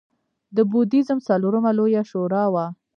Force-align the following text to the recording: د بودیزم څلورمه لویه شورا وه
د 0.55 0.57
بودیزم 0.71 1.19
څلورمه 1.27 1.71
لویه 1.77 2.03
شورا 2.09 2.43
وه 2.53 2.65